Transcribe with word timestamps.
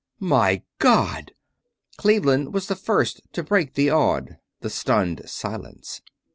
"MY... 0.19 0.63
GOD!" 0.79 1.33
Cleveland 1.97 2.55
was 2.55 2.65
the 2.65 2.75
first 2.75 3.21
to 3.33 3.43
break 3.43 3.75
the 3.75 3.91
awed, 3.91 4.37
the 4.61 4.69
stunned, 4.71 5.21
silence. 5.29 6.01